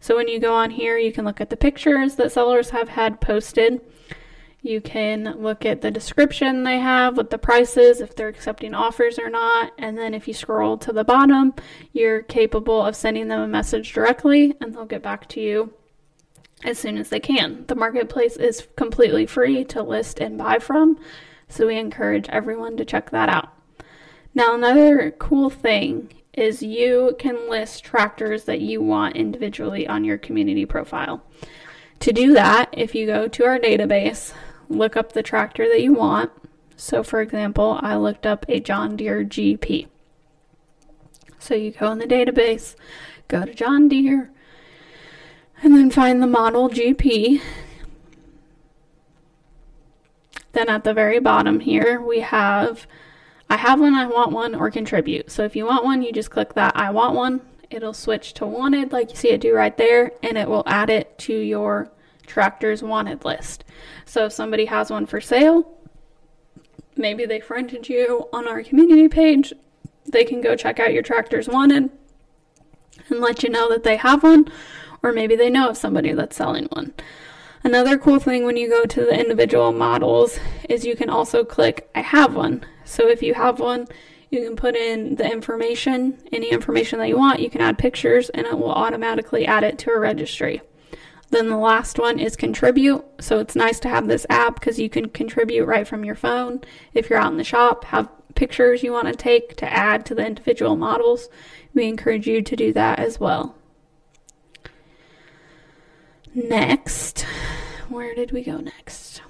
So 0.00 0.16
when 0.16 0.26
you 0.26 0.40
go 0.40 0.52
on 0.52 0.72
here, 0.72 0.98
you 0.98 1.12
can 1.12 1.24
look 1.24 1.40
at 1.40 1.48
the 1.48 1.56
pictures 1.56 2.16
that 2.16 2.32
sellers 2.32 2.70
have 2.70 2.88
had 2.88 3.20
posted. 3.20 3.80
You 4.62 4.80
can 4.80 5.36
look 5.40 5.64
at 5.64 5.80
the 5.80 5.92
description 5.92 6.64
they 6.64 6.80
have 6.80 7.16
with 7.16 7.30
the 7.30 7.38
prices, 7.38 8.00
if 8.00 8.16
they're 8.16 8.26
accepting 8.26 8.74
offers 8.74 9.16
or 9.16 9.30
not. 9.30 9.70
And 9.78 9.96
then 9.96 10.12
if 10.12 10.26
you 10.26 10.34
scroll 10.34 10.76
to 10.78 10.92
the 10.92 11.04
bottom, 11.04 11.54
you're 11.92 12.22
capable 12.22 12.84
of 12.84 12.96
sending 12.96 13.28
them 13.28 13.42
a 13.42 13.46
message 13.46 13.92
directly 13.92 14.56
and 14.60 14.74
they'll 14.74 14.86
get 14.86 15.04
back 15.04 15.28
to 15.28 15.40
you 15.40 15.72
as 16.64 16.80
soon 16.80 16.98
as 16.98 17.10
they 17.10 17.20
can. 17.20 17.64
The 17.68 17.76
marketplace 17.76 18.36
is 18.36 18.66
completely 18.74 19.24
free 19.24 19.64
to 19.66 19.84
list 19.84 20.18
and 20.18 20.36
buy 20.36 20.58
from, 20.58 20.98
so 21.48 21.66
we 21.66 21.76
encourage 21.76 22.28
everyone 22.28 22.76
to 22.76 22.84
check 22.84 23.10
that 23.10 23.28
out. 23.28 23.52
Now, 24.34 24.54
another 24.54 25.10
cool 25.18 25.50
thing 25.50 26.12
is 26.34 26.62
you 26.62 27.16
can 27.18 27.50
list 27.50 27.82
tractors 27.82 28.44
that 28.44 28.60
you 28.60 28.80
want 28.80 29.16
individually 29.16 29.86
on 29.86 30.04
your 30.04 30.18
community 30.18 30.64
profile. 30.64 31.22
To 32.00 32.12
do 32.12 32.32
that, 32.34 32.68
if 32.72 32.94
you 32.94 33.06
go 33.06 33.26
to 33.26 33.44
our 33.44 33.58
database, 33.58 34.32
look 34.68 34.96
up 34.96 35.12
the 35.12 35.22
tractor 35.22 35.66
that 35.68 35.82
you 35.82 35.92
want. 35.92 36.30
So, 36.76 37.02
for 37.02 37.20
example, 37.20 37.80
I 37.82 37.96
looked 37.96 38.24
up 38.24 38.46
a 38.48 38.60
John 38.60 38.94
Deere 38.94 39.24
GP. 39.24 39.88
So, 41.40 41.54
you 41.54 41.72
go 41.72 41.90
in 41.90 41.98
the 41.98 42.06
database, 42.06 42.76
go 43.26 43.44
to 43.44 43.52
John 43.52 43.88
Deere, 43.88 44.30
and 45.62 45.74
then 45.74 45.90
find 45.90 46.22
the 46.22 46.28
model 46.28 46.68
GP. 46.68 47.40
Then 50.52 50.68
at 50.68 50.84
the 50.84 50.94
very 50.94 51.18
bottom 51.18 51.60
here, 51.60 52.00
we 52.00 52.20
have 52.20 52.86
I 53.50 53.56
have 53.56 53.80
one, 53.80 53.94
I 53.94 54.06
want 54.06 54.32
one, 54.32 54.54
or 54.54 54.70
contribute. 54.70 55.30
So 55.30 55.42
if 55.44 55.56
you 55.56 55.64
want 55.64 55.84
one, 55.84 56.02
you 56.02 56.12
just 56.12 56.30
click 56.30 56.52
that 56.54 56.76
I 56.76 56.90
want 56.90 57.14
one. 57.14 57.40
It'll 57.70 57.94
switch 57.94 58.34
to 58.34 58.46
wanted, 58.46 58.92
like 58.92 59.10
you 59.10 59.16
see 59.16 59.30
it 59.30 59.40
do 59.40 59.54
right 59.54 59.76
there, 59.76 60.12
and 60.22 60.36
it 60.36 60.48
will 60.48 60.64
add 60.66 60.90
it 60.90 61.18
to 61.20 61.34
your 61.34 61.90
tractor's 62.26 62.82
wanted 62.82 63.24
list. 63.24 63.64
So 64.04 64.26
if 64.26 64.32
somebody 64.32 64.66
has 64.66 64.90
one 64.90 65.06
for 65.06 65.20
sale, 65.20 65.74
maybe 66.96 67.24
they 67.24 67.40
friended 67.40 67.88
you 67.88 68.28
on 68.32 68.46
our 68.46 68.62
community 68.62 69.08
page, 69.08 69.52
they 70.06 70.24
can 70.24 70.40
go 70.40 70.56
check 70.56 70.78
out 70.78 70.92
your 70.92 71.02
tractor's 71.02 71.48
wanted 71.48 71.90
and 73.08 73.20
let 73.20 73.42
you 73.42 73.48
know 73.48 73.68
that 73.70 73.84
they 73.84 73.96
have 73.96 74.22
one, 74.22 74.50
or 75.02 75.12
maybe 75.12 75.36
they 75.36 75.50
know 75.50 75.70
of 75.70 75.76
somebody 75.76 76.12
that's 76.12 76.36
selling 76.36 76.66
one. 76.72 76.92
Another 77.64 77.98
cool 77.98 78.18
thing 78.18 78.44
when 78.44 78.56
you 78.56 78.68
go 78.68 78.84
to 78.84 79.00
the 79.00 79.18
individual 79.18 79.72
models 79.72 80.38
is 80.68 80.84
you 80.84 80.96
can 80.96 81.10
also 81.10 81.44
click 81.44 81.90
I 81.94 82.00
have 82.00 82.34
one. 82.34 82.64
So 82.84 83.08
if 83.08 83.22
you 83.22 83.34
have 83.34 83.60
one, 83.60 83.88
you 84.30 84.44
can 84.44 84.56
put 84.56 84.76
in 84.76 85.16
the 85.16 85.30
information, 85.30 86.18
any 86.32 86.50
information 86.50 86.98
that 86.98 87.08
you 87.08 87.18
want, 87.18 87.40
you 87.40 87.50
can 87.50 87.60
add 87.60 87.78
pictures 87.78 88.28
and 88.30 88.46
it 88.46 88.58
will 88.58 88.72
automatically 88.72 89.46
add 89.46 89.64
it 89.64 89.78
to 89.80 89.90
a 89.90 89.98
registry. 89.98 90.60
Then 91.30 91.48
the 91.48 91.56
last 91.56 91.98
one 91.98 92.18
is 92.18 92.36
contribute. 92.36 93.04
So 93.20 93.38
it's 93.38 93.56
nice 93.56 93.80
to 93.80 93.88
have 93.88 94.06
this 94.06 94.26
app 94.30 94.54
because 94.54 94.78
you 94.78 94.88
can 94.88 95.08
contribute 95.08 95.66
right 95.66 95.86
from 95.86 96.04
your 96.04 96.14
phone. 96.14 96.60
If 96.94 97.10
you're 97.10 97.18
out 97.18 97.32
in 97.32 97.38
the 97.38 97.44
shop, 97.44 97.84
have 97.84 98.08
pictures 98.34 98.82
you 98.82 98.92
want 98.92 99.08
to 99.08 99.14
take 99.14 99.56
to 99.56 99.70
add 99.70 100.06
to 100.06 100.14
the 100.14 100.24
individual 100.24 100.76
models, 100.76 101.28
we 101.74 101.86
encourage 101.86 102.26
you 102.26 102.40
to 102.40 102.56
do 102.56 102.72
that 102.72 102.98
as 102.98 103.18
well. 103.18 103.57
Next, 106.34 107.22
where 107.88 108.14
did 108.14 108.32
we 108.32 108.42
go 108.42 108.58
next? 108.58 109.22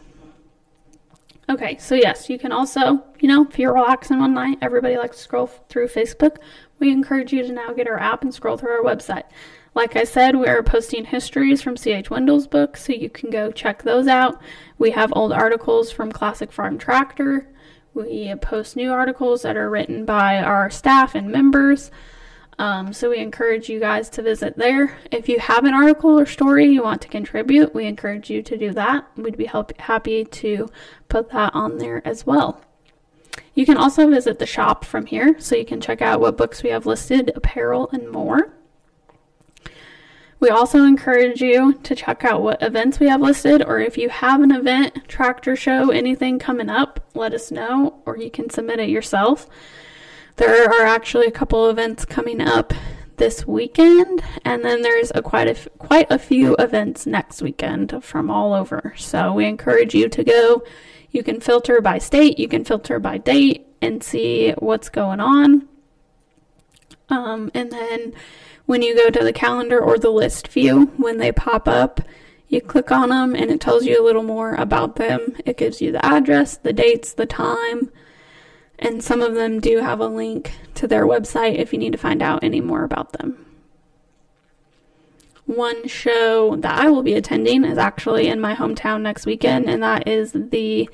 Okay, 1.51 1.79
so 1.79 1.95
yes, 1.95 2.29
you 2.29 2.39
can 2.39 2.53
also, 2.53 3.03
you 3.21 3.29
know, 3.29 3.47
if 3.49 3.59
you're 3.59 3.73
relaxing 3.73 4.19
one 4.19 4.35
night, 4.35 4.59
everybody 4.61 4.99
likes 4.99 5.17
to 5.17 5.23
scroll 5.23 5.47
through 5.47 5.89
Facebook. 5.89 6.37
We 6.79 6.91
encourage 6.91 7.33
you 7.33 7.43
to 7.43 7.53
now 7.53 7.73
get 7.73 7.89
our 7.89 7.99
app 7.99 8.23
and 8.23 8.35
scroll 8.35 8.59
through 8.59 8.73
our 8.73 8.83
website. 8.83 9.25
Like 9.75 9.97
I 9.97 10.05
said, 10.05 10.37
we 10.37 10.47
are 10.47 10.63
posting 10.63 11.07
histories 11.07 11.63
from 11.63 11.77
C.H. 11.77 12.11
Wendel's 12.11 12.47
book, 12.47 12.77
so 12.77 12.93
you 12.93 13.09
can 13.09 13.31
go 13.31 13.51
check 13.51 13.83
those 13.83 14.09
out. 14.09 14.41
We 14.77 14.91
have 14.91 15.13
old 15.15 15.33
articles 15.33 15.91
from 15.91 16.13
Classic 16.13 16.53
Farm 16.53 16.77
Tractor. 16.77 17.49
We 17.95 18.35
post 18.43 18.77
new 18.77 18.93
articles 18.93 19.43
that 19.43 19.57
are 19.57 19.71
written 19.71 20.05
by 20.05 20.39
our 20.39 20.69
staff 20.69 21.15
and 21.15 21.31
members. 21.31 21.91
Um, 22.59 22.93
so 22.93 23.11
we 23.11 23.19
encourage 23.19 23.69
you 23.69 23.79
guys 23.79 24.09
to 24.11 24.23
visit 24.23 24.57
there. 24.57 24.99
If 25.13 25.29
you 25.29 25.39
have 25.39 25.65
an 25.65 25.75
article 25.75 26.19
or 26.19 26.27
story 26.27 26.67
you 26.67 26.83
want 26.83 27.01
to 27.03 27.09
contribute, 27.09 27.73
we 27.73 27.87
encourage 27.87 28.31
you 28.31 28.43
to 28.43 28.57
do 28.57 28.73
that. 28.73 29.07
We'd 29.17 29.37
be 29.37 29.47
help- 29.47 29.81
happy 29.81 30.25
to 30.25 30.69
put 31.09 31.31
that 31.31 31.55
on 31.55 31.79
there 31.79 32.03
as 32.05 32.27
well. 32.27 32.61
You 33.55 33.65
can 33.65 33.77
also 33.77 34.11
visit 34.11 34.39
the 34.39 34.47
shop 34.47 34.85
from 34.85 35.07
here, 35.07 35.37
so 35.39 35.55
you 35.55 35.65
can 35.65 35.81
check 35.81 36.03
out 36.03 36.21
what 36.21 36.37
books 36.37 36.63
we 36.63 36.71
have 36.71 36.87
listed, 36.87 37.31
apparel, 37.37 37.89
and 37.93 38.11
more. 38.11 38.53
We 40.41 40.51
also 40.51 40.85
encourage 40.85 41.41
you 41.41 41.75
to 41.83 41.95
check 41.97 42.25
out 42.25 42.43
what 42.43 42.63
events 42.63 43.01
we 43.01 43.09
have 43.09 43.21
listed, 43.21 43.63
or 43.63 43.81
if 43.81 43.99
you 43.99 44.09
have 44.09 44.41
an 44.41 44.53
event, 44.53 45.09
tractor 45.09 45.57
show, 45.57 45.91
anything 45.91 46.39
coming 46.39 46.71
up, 46.71 47.01
let 47.15 47.35
us 47.35 47.51
know, 47.51 48.01
or 48.07 48.17
you 48.17 48.31
can 48.31 48.49
submit 48.49 48.79
it 48.79 48.89
yourself. 48.89 49.49
There 50.39 50.71
are 50.71 50.87
actually 50.87 51.27
a 51.27 51.33
couple 51.33 51.69
events 51.69 52.05
coming 52.05 52.41
up 52.41 52.73
this 53.17 53.45
weekend, 53.45 54.23
and 54.45 54.65
then 54.65 54.83
there's 54.83 55.11
a 55.13 55.21
quite 55.21 55.49
a 55.49 55.51
f- 55.51 55.67
quite 55.79 56.07
a 56.13 56.19
few 56.19 56.55
events 56.61 57.07
next 57.07 57.43
weekend 57.43 58.05
from 58.05 58.31
all 58.31 58.55
over. 58.55 58.95
So 58.97 59.33
we 59.33 59.47
encourage 59.47 59.97
you 59.97 60.09
to 60.09 60.23
go. 60.23 60.63
You 61.11 61.25
can 61.25 61.41
filter 61.41 61.81
by 61.81 61.99
state, 61.99 62.39
you 62.39 62.47
can 62.47 62.65
filter 62.65 63.01
by 63.01 63.19
date, 63.19 63.67
and 63.83 64.01
see 64.01 64.53
what's 64.61 64.89
going 64.89 65.19
on. 65.19 65.67
Um, 67.09 67.51
and 67.53 67.73
then 67.73 68.13
when 68.65 68.81
you 68.81 68.95
go 68.95 69.11
to 69.11 69.25
the 69.25 69.33
calendar 69.33 69.81
or 69.81 69.99
the 69.99 70.11
list 70.11 70.47
view, 70.47 70.93
when 70.99 71.19
they 71.19 71.33
pop 71.33 71.67
up, 71.67 72.01
you 72.47 72.61
click 72.61 72.93
on 72.93 73.09
them 73.09 73.35
and 73.35 73.51
it 73.51 73.61
tells 73.61 73.87
you 73.87 74.01
a 74.01 74.07
little 74.07 74.23
more 74.23 74.55
about 74.55 74.95
them. 74.95 75.35
It 75.45 75.57
gives 75.57 75.83
you 75.83 75.91
the 75.91 76.07
address, 76.07 76.57
the 76.57 76.73
dates, 76.73 77.13
the 77.13 77.27
time 77.27 77.91
and 78.79 79.03
some 79.03 79.21
of 79.21 79.35
them 79.35 79.61
do 79.61 79.79
have 79.79 80.01
a 80.01 80.07
link 80.07 80.53
to 80.75 80.87
their 80.87 81.07
website 81.07 81.57
if 81.57 81.73
you 81.73 81.79
need 81.79 81.93
to 81.93 81.99
find 81.99 82.23
out 82.23 82.45
any 82.45 82.61
more 82.61 82.85
about 82.85 83.13
them. 83.13 83.45
One 85.47 85.89
show 85.89 86.57
that 86.57 86.79
I 86.79 86.91
will 86.91 87.03
be 87.03 87.15
attending 87.15 87.65
is 87.65 87.79
actually 87.79 88.29
in 88.29 88.41
my 88.41 88.55
hometown 88.55 89.01
next 89.01 89.25
weekend, 89.25 89.69
and 89.69 89.83
that 89.83 90.07
is 90.07 90.33
the 90.33 90.91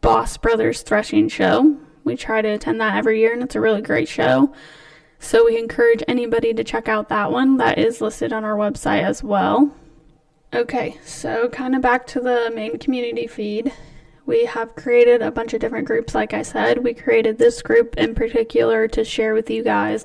Boss 0.00 0.38
Brothers 0.38 0.82
Threshing 0.82 1.28
Show. 1.28 1.76
We 2.02 2.16
try 2.16 2.40
to 2.40 2.48
attend 2.48 2.80
that 2.80 2.96
every 2.96 3.20
year, 3.20 3.34
and 3.34 3.42
it's 3.42 3.54
a 3.54 3.60
really 3.60 3.82
great 3.82 4.08
show. 4.08 4.54
So 5.18 5.44
we 5.44 5.58
encourage 5.58 6.02
anybody 6.08 6.54
to 6.54 6.64
check 6.64 6.88
out 6.88 7.10
that 7.10 7.30
one. 7.30 7.58
That 7.58 7.78
is 7.78 8.00
listed 8.00 8.32
on 8.32 8.42
our 8.42 8.56
website 8.56 9.02
as 9.02 9.22
well. 9.22 9.70
Okay, 10.54 10.98
so 11.04 11.50
kind 11.50 11.76
of 11.76 11.82
back 11.82 12.06
to 12.08 12.20
the 12.20 12.50
main 12.54 12.78
community 12.78 13.26
feed. 13.26 13.70
We 14.26 14.44
have 14.44 14.76
created 14.76 15.22
a 15.22 15.30
bunch 15.30 15.54
of 15.54 15.60
different 15.60 15.86
groups, 15.86 16.14
like 16.14 16.34
I 16.34 16.42
said. 16.42 16.84
We 16.84 16.94
created 16.94 17.38
this 17.38 17.62
group 17.62 17.96
in 17.96 18.14
particular 18.14 18.86
to 18.88 19.04
share 19.04 19.34
with 19.34 19.50
you 19.50 19.64
guys 19.64 20.04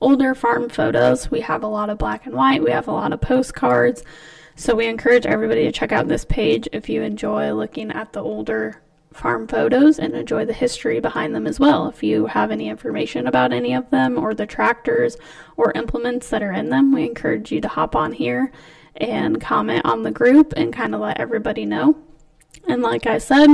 older 0.00 0.34
farm 0.34 0.68
photos. 0.68 1.30
We 1.30 1.40
have 1.40 1.62
a 1.62 1.68
lot 1.68 1.88
of 1.88 1.98
black 1.98 2.26
and 2.26 2.34
white, 2.34 2.62
we 2.62 2.72
have 2.72 2.88
a 2.88 2.92
lot 2.92 3.12
of 3.12 3.20
postcards. 3.20 4.02
So 4.56 4.74
we 4.74 4.86
encourage 4.86 5.24
everybody 5.24 5.64
to 5.64 5.72
check 5.72 5.92
out 5.92 6.08
this 6.08 6.24
page 6.24 6.68
if 6.72 6.88
you 6.88 7.02
enjoy 7.02 7.52
looking 7.52 7.90
at 7.90 8.12
the 8.12 8.22
older 8.22 8.82
farm 9.12 9.46
photos 9.46 9.98
and 9.98 10.14
enjoy 10.14 10.44
the 10.44 10.52
history 10.52 11.00
behind 11.00 11.34
them 11.34 11.46
as 11.46 11.60
well. 11.60 11.88
If 11.88 12.02
you 12.02 12.26
have 12.26 12.50
any 12.50 12.68
information 12.68 13.26
about 13.26 13.52
any 13.52 13.74
of 13.74 13.88
them 13.90 14.18
or 14.18 14.34
the 14.34 14.46
tractors 14.46 15.16
or 15.56 15.72
implements 15.74 16.28
that 16.30 16.42
are 16.42 16.52
in 16.52 16.68
them, 16.68 16.92
we 16.92 17.04
encourage 17.04 17.52
you 17.52 17.60
to 17.60 17.68
hop 17.68 17.94
on 17.94 18.12
here 18.12 18.52
and 18.96 19.40
comment 19.40 19.84
on 19.84 20.02
the 20.02 20.10
group 20.10 20.52
and 20.56 20.72
kind 20.72 20.94
of 20.94 21.00
let 21.00 21.18
everybody 21.18 21.64
know. 21.64 21.96
And 22.68 22.82
like 22.82 23.06
I 23.06 23.18
said, 23.18 23.48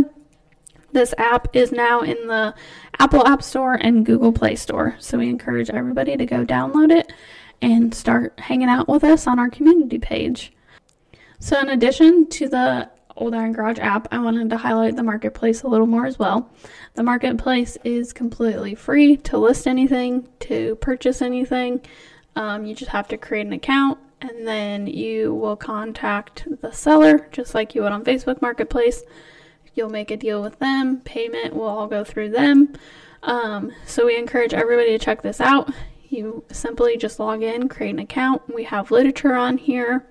this 0.93 1.15
app 1.19 1.55
is 1.55 1.73
now 1.73 2.00
in 2.00 2.27
the 2.27 2.55
Apple 2.99 3.27
App 3.27 3.43
Store 3.43 3.75
and 3.75 4.07
Google 4.07 4.33
Play 4.33 4.57
Store. 4.57 4.97
So 4.99 5.19
we 5.19 5.29
encourage 5.29 5.71
everybody 5.71 6.17
to 6.17 6.27
go 6.27 6.45
download 6.45 6.91
it 6.91 7.12
and 7.61 7.95
start 7.95 8.38
hanging 8.38 8.69
out 8.69 8.88
with 8.88 9.05
us 9.05 9.27
on 9.27 9.38
our 9.38 9.50
community 9.50 9.99
page. 9.99 10.53
So, 11.41 11.59
in 11.61 11.69
addition 11.69 12.27
to 12.31 12.49
the 12.49 12.91
Old 13.17 13.35
Iron 13.35 13.53
Garage 13.53 13.79
app, 13.79 14.09
I 14.12 14.19
wanted 14.19 14.50
to 14.50 14.57
highlight 14.57 14.97
the 14.97 15.03
marketplace 15.03 15.62
a 15.62 15.69
little 15.69 15.87
more 15.87 16.07
as 16.07 16.19
well. 16.19 16.50
The 16.95 17.03
marketplace 17.03 17.77
is 17.85 18.12
completely 18.12 18.75
free 18.75 19.17
to 19.19 19.38
list 19.38 19.67
anything, 19.67 20.29
to 20.41 20.77
purchase 20.77 21.21
anything. 21.21 21.81
Um, 22.37 22.65
you 22.65 22.75
just 22.75 22.91
have 22.91 23.09
to 23.09 23.17
create 23.17 23.47
an 23.47 23.53
account 23.53 23.99
and 24.21 24.47
then 24.47 24.87
you 24.87 25.35
will 25.35 25.57
contact 25.57 26.47
the 26.61 26.73
seller 26.73 27.29
just 27.33 27.55
like 27.55 27.75
you 27.75 27.83
would 27.83 27.93
on 27.93 28.05
Facebook 28.05 28.43
Marketplace. 28.43 29.05
You'll 29.75 29.91
make 29.91 30.11
a 30.11 30.17
deal 30.17 30.43
with 30.43 30.59
them, 30.59 31.01
payment 31.01 31.55
will 31.55 31.69
all 31.69 31.87
go 31.87 32.03
through 32.05 32.31
them. 32.31 32.75
Um, 33.23 33.73
so 33.87 34.07
we 34.07 34.17
encourage 34.17 34.55
everybody 34.55 34.91
to 34.91 35.05
check 35.05 35.23
this 35.23 35.41
out. 35.41 35.73
You 36.09 36.45
simply 36.51 36.97
just 36.97 37.21
log 37.21 37.43
in, 37.43 37.69
create 37.69 37.91
an 37.91 37.99
account. 37.99 38.43
We 38.53 38.65
have 38.65 38.91
literature 38.91 39.35
on 39.35 39.59
here, 39.59 40.07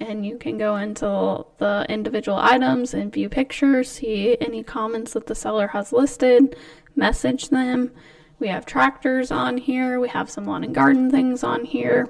and 0.00 0.26
you 0.26 0.36
can 0.36 0.58
go 0.58 0.76
into 0.76 1.46
the 1.58 1.86
individual 1.88 2.38
items 2.38 2.92
and 2.92 3.12
view 3.12 3.28
pictures, 3.28 3.90
see 3.90 4.36
any 4.40 4.62
comments 4.62 5.12
that 5.12 5.26
the 5.26 5.34
seller 5.34 5.68
has 5.68 5.92
listed, 5.92 6.56
message 6.96 7.50
them. 7.50 7.92
We 8.40 8.48
have 8.48 8.66
tractors 8.66 9.30
on 9.30 9.58
here, 9.58 10.00
we 10.00 10.08
have 10.08 10.28
some 10.28 10.46
lawn 10.46 10.64
and 10.64 10.74
garden 10.74 11.10
things 11.10 11.44
on 11.44 11.64
here. 11.64 12.08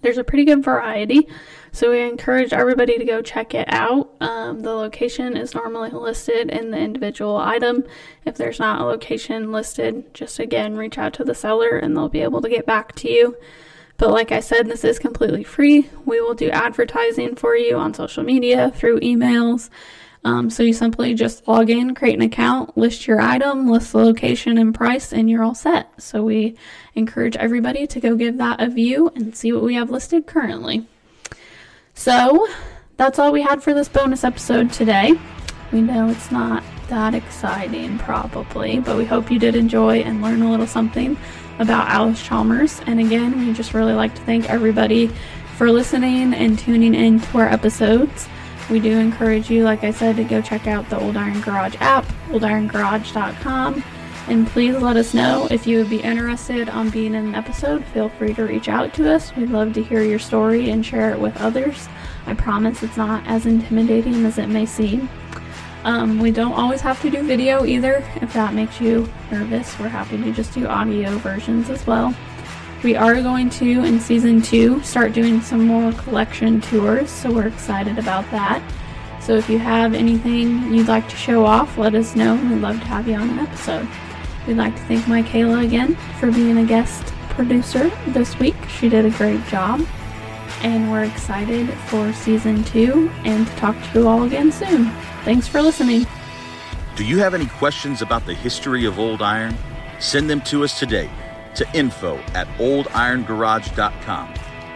There's 0.00 0.18
a 0.18 0.24
pretty 0.24 0.44
good 0.44 0.62
variety, 0.62 1.28
so 1.72 1.90
we 1.90 2.00
encourage 2.02 2.52
everybody 2.52 2.98
to 2.98 3.04
go 3.04 3.20
check 3.20 3.54
it 3.54 3.66
out. 3.72 4.14
Um, 4.20 4.60
the 4.60 4.72
location 4.72 5.36
is 5.36 5.54
normally 5.54 5.90
listed 5.90 6.50
in 6.50 6.70
the 6.70 6.78
individual 6.78 7.36
item. 7.36 7.84
If 8.24 8.36
there's 8.36 8.58
not 8.58 8.80
a 8.80 8.84
location 8.84 9.50
listed, 9.50 10.14
just 10.14 10.38
again 10.38 10.76
reach 10.76 10.98
out 10.98 11.14
to 11.14 11.24
the 11.24 11.34
seller 11.34 11.76
and 11.76 11.96
they'll 11.96 12.08
be 12.08 12.22
able 12.22 12.42
to 12.42 12.48
get 12.48 12.66
back 12.66 12.94
to 12.96 13.10
you. 13.10 13.36
But 13.96 14.10
like 14.10 14.30
I 14.30 14.38
said, 14.38 14.68
this 14.68 14.84
is 14.84 15.00
completely 15.00 15.42
free. 15.42 15.90
We 16.04 16.20
will 16.20 16.34
do 16.34 16.50
advertising 16.50 17.34
for 17.34 17.56
you 17.56 17.76
on 17.76 17.94
social 17.94 18.22
media 18.22 18.70
through 18.70 19.00
emails. 19.00 19.70
Um, 20.24 20.50
so 20.50 20.62
you 20.62 20.72
simply 20.72 21.14
just 21.14 21.46
log 21.46 21.70
in, 21.70 21.94
create 21.94 22.16
an 22.16 22.22
account, 22.22 22.76
list 22.76 23.06
your 23.06 23.20
item, 23.20 23.68
list 23.70 23.92
the 23.92 23.98
location 23.98 24.58
and 24.58 24.74
price, 24.74 25.12
and 25.12 25.30
you're 25.30 25.44
all 25.44 25.54
set. 25.54 25.90
So 26.02 26.22
we 26.24 26.56
encourage 26.94 27.36
everybody 27.36 27.86
to 27.86 28.00
go 28.00 28.16
give 28.16 28.38
that 28.38 28.60
a 28.60 28.68
view 28.68 29.12
and 29.14 29.36
see 29.36 29.52
what 29.52 29.62
we 29.62 29.74
have 29.74 29.90
listed 29.90 30.26
currently. 30.26 30.86
So 31.94 32.46
that's 32.96 33.18
all 33.18 33.32
we 33.32 33.42
had 33.42 33.62
for 33.62 33.72
this 33.72 33.88
bonus 33.88 34.24
episode 34.24 34.72
today. 34.72 35.12
We 35.72 35.80
know 35.82 36.08
it's 36.08 36.32
not 36.32 36.62
that 36.88 37.14
exciting, 37.14 37.98
probably, 37.98 38.80
but 38.80 38.96
we 38.96 39.04
hope 39.04 39.30
you 39.30 39.38
did 39.38 39.54
enjoy 39.54 39.98
and 39.98 40.20
learn 40.22 40.42
a 40.42 40.50
little 40.50 40.66
something 40.66 41.16
about 41.58 41.88
Allis-Chalmers. 41.88 42.80
And 42.86 42.98
again, 43.00 43.38
we 43.38 43.52
just 43.52 43.74
really 43.74 43.94
like 43.94 44.14
to 44.14 44.22
thank 44.22 44.48
everybody 44.48 45.10
for 45.56 45.70
listening 45.70 46.34
and 46.34 46.58
tuning 46.58 46.94
in 46.94 47.20
to 47.20 47.38
our 47.38 47.48
episodes. 47.48 48.28
We 48.70 48.80
do 48.80 48.98
encourage 48.98 49.50
you, 49.50 49.64
like 49.64 49.82
I 49.82 49.90
said, 49.90 50.16
to 50.16 50.24
go 50.24 50.42
check 50.42 50.66
out 50.66 50.88
the 50.90 50.98
Old 51.00 51.16
Iron 51.16 51.40
Garage 51.40 51.76
app, 51.80 52.04
oldirongarage.com. 52.28 53.82
And 54.28 54.46
please 54.46 54.76
let 54.76 54.98
us 54.98 55.14
know 55.14 55.48
if 55.50 55.66
you 55.66 55.78
would 55.78 55.88
be 55.88 56.00
interested 56.02 56.68
on 56.68 56.90
being 56.90 57.14
in 57.14 57.28
an 57.28 57.34
episode. 57.34 57.82
Feel 57.86 58.10
free 58.10 58.34
to 58.34 58.42
reach 58.42 58.68
out 58.68 58.92
to 58.94 59.10
us. 59.10 59.34
We'd 59.34 59.48
love 59.48 59.72
to 59.72 59.82
hear 59.82 60.02
your 60.02 60.18
story 60.18 60.68
and 60.68 60.84
share 60.84 61.14
it 61.14 61.18
with 61.18 61.34
others. 61.40 61.88
I 62.26 62.34
promise 62.34 62.82
it's 62.82 62.98
not 62.98 63.26
as 63.26 63.46
intimidating 63.46 64.26
as 64.26 64.36
it 64.36 64.48
may 64.48 64.66
seem. 64.66 65.08
Um, 65.84 66.18
we 66.18 66.30
don't 66.30 66.52
always 66.52 66.82
have 66.82 67.00
to 67.02 67.10
do 67.10 67.22
video 67.22 67.64
either. 67.64 68.04
If 68.16 68.34
that 68.34 68.52
makes 68.52 68.82
you 68.82 69.08
nervous, 69.30 69.78
we're 69.78 69.88
happy 69.88 70.18
to 70.18 70.32
just 70.32 70.52
do 70.52 70.66
audio 70.66 71.16
versions 71.18 71.70
as 71.70 71.86
well. 71.86 72.14
We 72.84 72.94
are 72.94 73.20
going 73.22 73.50
to, 73.50 73.82
in 73.82 73.98
season 73.98 74.40
two, 74.40 74.80
start 74.84 75.12
doing 75.12 75.40
some 75.40 75.66
more 75.66 75.92
collection 75.94 76.60
tours, 76.60 77.10
so 77.10 77.32
we're 77.32 77.48
excited 77.48 77.98
about 77.98 78.30
that. 78.30 78.62
So 79.20 79.34
if 79.34 79.50
you 79.50 79.58
have 79.58 79.94
anything 79.94 80.72
you'd 80.72 80.86
like 80.86 81.08
to 81.08 81.16
show 81.16 81.44
off, 81.44 81.76
let 81.76 81.96
us 81.96 82.14
know. 82.14 82.36
We'd 82.36 82.60
love 82.60 82.78
to 82.78 82.86
have 82.86 83.08
you 83.08 83.16
on 83.16 83.30
an 83.30 83.40
episode. 83.40 83.88
We'd 84.46 84.58
like 84.58 84.76
to 84.76 84.82
thank 84.82 85.08
Michaela 85.08 85.58
again 85.58 85.96
for 86.20 86.30
being 86.30 86.56
a 86.58 86.64
guest 86.64 87.04
producer 87.30 87.90
this 88.06 88.38
week. 88.38 88.54
She 88.68 88.88
did 88.88 89.04
a 89.04 89.10
great 89.10 89.44
job. 89.48 89.84
And 90.62 90.92
we're 90.92 91.04
excited 91.04 91.68
for 91.88 92.12
season 92.12 92.62
two 92.62 93.10
and 93.24 93.44
to 93.44 93.56
talk 93.56 93.74
to 93.74 93.98
you 93.98 94.06
all 94.06 94.22
again 94.22 94.52
soon. 94.52 94.92
Thanks 95.24 95.48
for 95.48 95.60
listening. 95.60 96.06
Do 96.94 97.04
you 97.04 97.18
have 97.18 97.34
any 97.34 97.46
questions 97.46 98.02
about 98.02 98.24
the 98.24 98.34
history 98.34 98.84
of 98.84 99.00
Old 99.00 99.20
Iron? 99.20 99.56
Send 99.98 100.30
them 100.30 100.40
to 100.42 100.62
us 100.62 100.78
today 100.78 101.10
to 101.54 101.66
info 101.74 102.16
at 102.34 102.46
oldirongarage.com. 102.58 104.34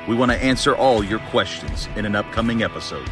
We 0.09 0.17
want 0.17 0.33
to 0.33 0.39
answer 0.39 0.75
all 0.75 1.05
your 1.05 1.21
questions 1.31 1.89
in 1.97 2.05
an 2.07 2.17
upcoming 2.17 2.63
episode. 2.63 3.09